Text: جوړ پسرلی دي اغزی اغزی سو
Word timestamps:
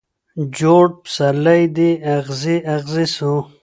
جوړ 0.57 0.85
پسرلی 1.03 1.63
دي 1.75 1.91
اغزی 2.17 2.57
اغزی 2.75 3.05
سو 3.15 3.33